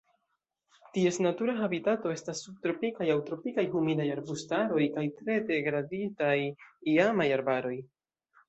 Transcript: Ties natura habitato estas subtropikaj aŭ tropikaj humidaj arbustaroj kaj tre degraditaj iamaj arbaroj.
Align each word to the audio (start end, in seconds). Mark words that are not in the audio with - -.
Ties 0.95 1.19
natura 1.25 1.53
habitato 1.65 2.13
estas 2.13 2.41
subtropikaj 2.45 3.07
aŭ 3.15 3.19
tropikaj 3.29 3.67
humidaj 3.75 4.09
arbustaroj 4.15 4.89
kaj 4.97 5.07
tre 5.21 5.39
degraditaj 5.53 6.35
iamaj 6.97 7.33
arbaroj. 7.39 7.77